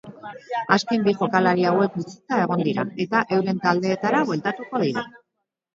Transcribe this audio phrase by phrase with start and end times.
[0.75, 5.11] Azken bi jokalari hauek utzita egon dira, eta euren taldeetara bueltatuko dira.